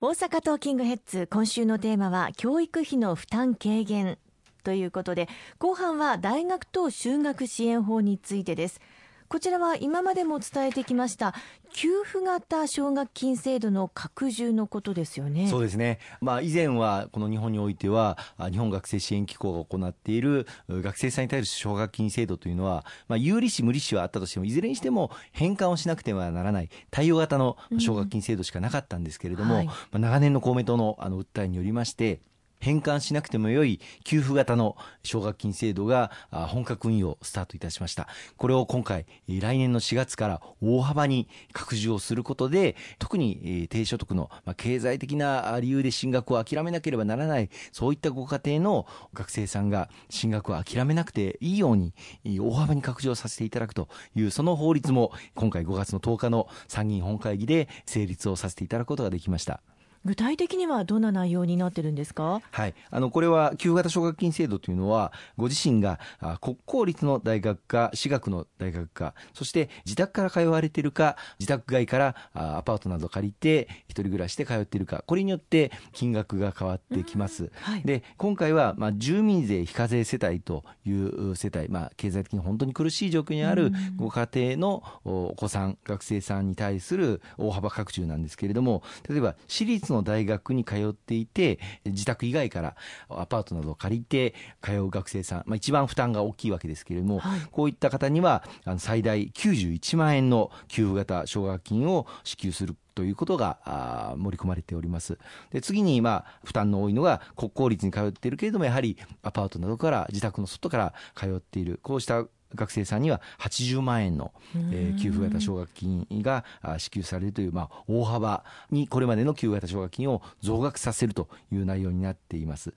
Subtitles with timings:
[0.00, 4.16] 大阪トーキングヘッズ今週のテーマは教育費の負担軽減
[4.62, 5.28] ということで
[5.58, 8.80] 後半は大学等就学支援法についてです。
[9.28, 11.34] こちらは今までも伝えてきました
[11.74, 15.48] 給付型奨学金制度の拡充のことですよね。
[15.48, 15.98] そうですね。
[16.22, 18.16] まあ以前はこの日本においては
[18.50, 32.20] 日本学生支援機構が行っている学生さんに対する奨学金制度というのは、まあ有利子無利子はあったとしてもいずれにしても返還をしなくてはならない対応型の奨学金制度しかなかったんですけれども、うんはい、まあ長年の公明党のあの訴えによりまして。
[32.60, 38.08] 返還しなくてもよい給付型の奨学金制度が本格運用スタートいたしました。
[38.36, 51.94] これを今回、来年の4月から大幅に拡充をすることで、特に低所得の経済的な理由で進学を諦めなければならない、そういったご家庭の学生さんが進学を諦めなくていいように、
[52.40, 59.60] 大幅に拡充させていただくという、その法律も今回5月の10日の参議院本会議で成立をさせていただくことができました。
[60.04, 65.98] 具体的にはどんな内容になってるんですか、はい、あのこれは給付型奨学金制度というのはご自身が
[66.40, 77.50] 国公立の大学か私学の大学かそして自宅から通われているか自宅外からアパートなど借りて一人暮らしで通っているかこれによって金額が変わってきます。
[77.60, 92.76] はい、で今回は、まあ、住民税非課税世帯という世帯、まあ、経済的に本当に苦しい状況にあるご家庭のお子さん学生さんに対する大幅拡充なんですけれども例えば私立の大学に通っていて自宅以外から
[93.08, 98.42] アパートなどを借りて通う学生さん、まあ、一番負担が大きいわけですけれども、はい、こういった方には
[98.78, 105.18] 最大91万円の給付型奨学金を支給するということが盛り込まれております。
[105.52, 114.32] で次にまあ負担の多いのが国公立に通っているけれどもやはりアパートなどから自宅の外から通っているこうした学生さんには80万円の、
[114.72, 116.44] えー、給付型奨学金が
[116.78, 122.72] 支給されるという、まあ、大幅にこれまでの給付型奨学金を増額させるという内容になっています。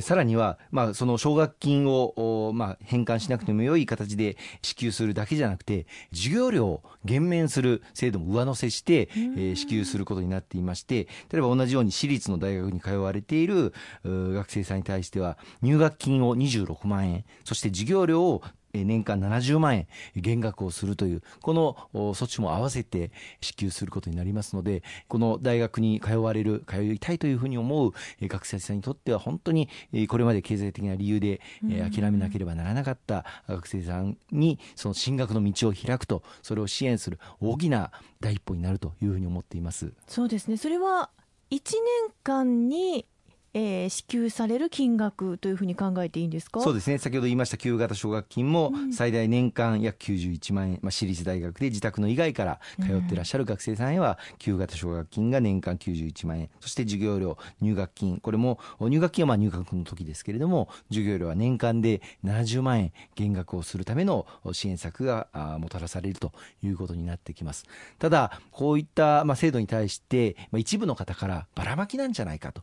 [0.00, 13.72] さらには、まあ、その奨学金を、まあ、返還しなくても良い形で支給するだけじゃなくて、授業料を減免する制度も上乗せして、えー、支給することになっていまして、例えば同じように私立の大学に通われている
[14.04, 18.42] 学生さんに対しては、入学金を26万円、そして授業料を
[18.74, 19.86] 年間70万円
[20.16, 27.92] 減額をするという、この措置も合わせて支給することになりますので、この大学に通われる、通いたいというふうに思う
[28.22, 29.68] 学生さんにとっては、本当に
[30.08, 39.92] これまで経済的な理由で諦めなければならなかった学生さんに、その進学の道を開くと、それを支援する大きな第一歩になるというふうに思っています。
[40.08, 40.56] そうですね。
[40.56, 41.10] それは
[41.50, 43.06] 1年間に
[43.54, 46.60] えー、支給される金額というふうに考えていいんですか？
[46.60, 46.98] そうですね。
[46.98, 56.50] 先ほど言いました給付型奨学金も最大年間約91万円、まあ、私立大学で自宅の以外から通ってらっしゃる学生さんへは給付型奨学金が年間91万円。
[56.60, 58.18] そして授業料入学金。
[58.18, 65.28] これも入学金はまあ入学の時ですけれども授業料は年間で70万円減額をするための支援策が
[65.60, 66.32] もたらされると
[66.62, 67.66] いうことになってきます。
[68.00, 72.62] ただこういったまあ制度に対してまあ一部の方からばらまきなんじゃないかと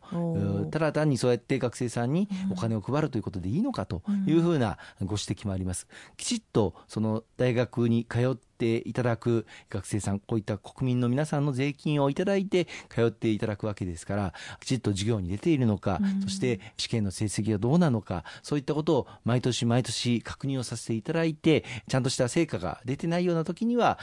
[0.81, 5.87] ら単にそうやって学生さんにお金を配るということでいいのかというふうなご指摘もあります。
[6.17, 23.97] きちっとその大学に通っていただく学生さん、こういった国民の皆さんの税金をいただいて通っていただくわけですから、きちっと授業に出ているのか、そして試験の成績がどうなのか、そういったことを毎年毎年確認をさせていただいて、ちゃんとした成果が出てないような時には、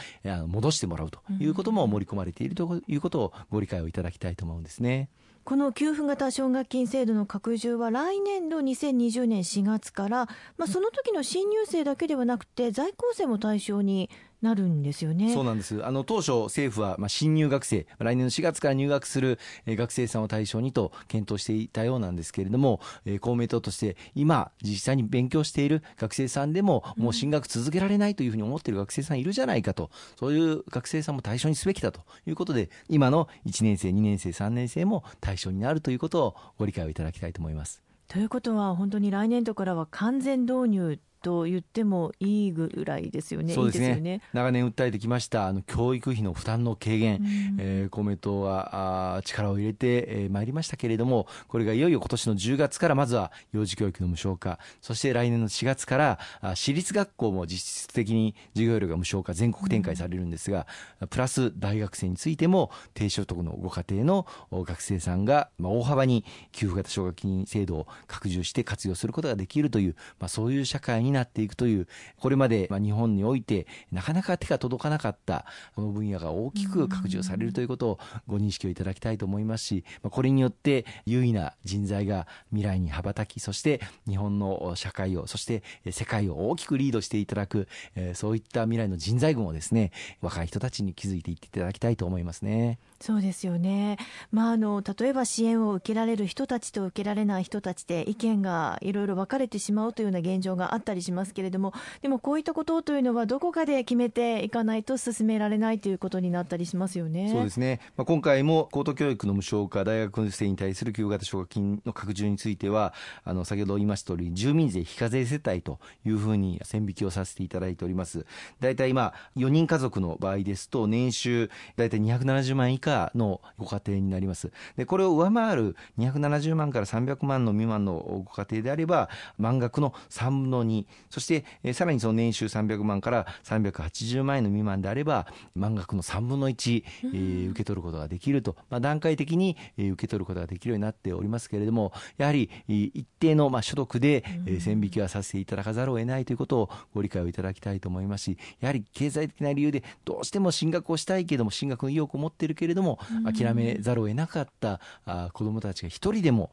[0.48, 5.08] 戻してもらうということも盛り込まれているということをご理解をいただきたいと思うんですね。
[5.48, 10.26] この給付型奨学金制度の拡充は来年度2020年4月から、
[10.58, 14.10] まあ、その時の新入生だけではなくて在校生も対象に
[14.40, 15.32] なるんですよね。
[15.34, 15.84] そうなんです。
[15.84, 22.80] あの当初政府はまあ新入学生、来年の4月から入学する学生さんを対象にと検討していたようなんですけれども、
[23.20, 37.82] 公明党として今実際に勉強している学生さんでももう進学続けられないというふうに思っている学生さんいるじゃないかと、そういう学生さんも対象にすべきだということで、今の1年生、2年生、3年生も対象になるということをご理解をいただきたいと思います。
[38.06, 43.52] ということは本当に来年度からは完全導入と言ってもいいぐらいですよね。
[43.52, 43.88] そうですね。
[43.88, 44.22] いいすね。
[44.32, 60.66] 長年訴えてきましたあの教育費の負担の軽減、うん、えー、公明党はあ力を入れて、えー、まいりましたけれども、これがいよいよ今年の10月からまずは幼児教育の無償化、そして来年の4月からあ私立学校も実質的に授業料が無償化全国展開されるんですが、
[61.02, 71.88] うん、プラス大学生についても低所得のご家庭の学生さんが、まあ、大幅に給付型奨学金制度を拡充して活用することができるという、まあ、そういう社会にになっていくという、
[72.18, 75.44] これまでまあ日本においてなかなか手が届かなかった
[75.74, 92.78] この分野が大きく拡充されるということをご認識をいただきたいと思いますし、これによって優位な人材が未来に羽ばたき、そして日本の社会を、そして世界を大きくリードしていただく、え、そういった未来の人材群をですね、若い人たちに築いていっていただきたいと思いますね。
[93.00, 93.96] そうですよね。
[94.32, 101.72] まあ、あの、例えば支援を受けられる人たちと受けられない人たちで意見がいろいろ分かれてしまうというような現状があったりしますけれども、
[102.02, 107.30] でもこういったことというのはどこかで決めていかないと進められないということになったりしますよね。
[107.30, 107.80] そうですね。
[107.96, 118.24] まあ、今回も高等教育の無償化、大学生に対する給付型奨学金の拡充については、あの、先ほど言いました通り、住民税非課税世帯というふうに線引きをさせていただいております。
[118.60, 124.50] 大体今、4人家族の場合ですと、年収大体270万以下のご家庭になります。
[124.76, 156.50] で、これを上回る270万から300万の未満のご家庭であれば、満額の3分の2、そして、えさらにその年収300万から380万円の未満であれば、満額の3分の1、えー、受け取ることができると、まあ、段階的に、えー、受け取ることができるようになっておりますけれども、やはり一定の、まあ、所得で、えー、線引きはさせていただかざるを得ないということをご理解をいただきたいと思いますし、やはり経済的な理由でどうしても進学をしたいけれども、進学の意欲を持っているけれども、諦めざるを得なかったあ子どもたちが一人でも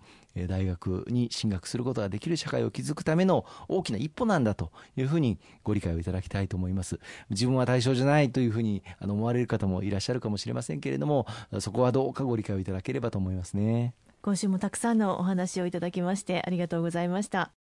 [0.47, 6.99] 大学に進学することができる社会を築くための大きな一歩なんだというふうにご理解をいただきたいと思います。
[7.29, 11.25] 自分は対象じゃないというふうに思われる方もいらっしゃるかもしれませんけれども、
[11.59, 13.93] そこはどうかご理解をいただければと思いますね。
[14.21, 17.51] 今週もたくさんのお話をいただきましてありがとうございました。